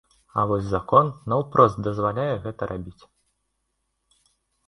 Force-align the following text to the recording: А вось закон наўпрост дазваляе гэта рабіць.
А 0.37 0.43
вось 0.51 0.63
закон 0.69 1.09
наўпрост 1.33 1.77
дазваляе 1.87 2.33
гэта 2.45 2.71
рабіць. 2.71 3.09